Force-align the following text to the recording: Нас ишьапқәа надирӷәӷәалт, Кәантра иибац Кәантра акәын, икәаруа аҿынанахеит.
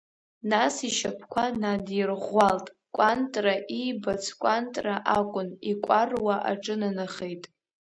Нас 0.49 0.75
ишьапқәа 0.87 1.43
надирӷәӷәалт, 1.61 2.65
Кәантра 2.95 3.55
иибац 3.77 4.23
Кәантра 4.41 4.95
акәын, 5.17 5.49
икәаруа 5.71 6.35
аҿынанахеит. 6.51 7.43